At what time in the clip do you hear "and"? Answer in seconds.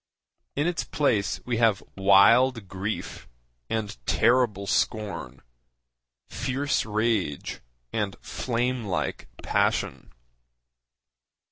3.69-3.95, 7.93-8.15